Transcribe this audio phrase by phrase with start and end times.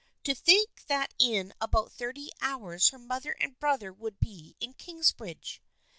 [0.23, 5.61] To think that in about thirty hours her mother and brother would be in Kingsbridge